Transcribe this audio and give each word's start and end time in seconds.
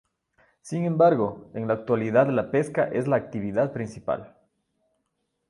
Sin 0.63 0.85
embargo, 0.85 1.51
en 1.53 1.67
la 1.67 1.75
actualidad 1.75 2.27
la 2.27 2.49
pesca 2.49 2.85
es 2.85 3.07
la 3.07 3.17
actividad 3.17 3.71
principal. 3.71 4.35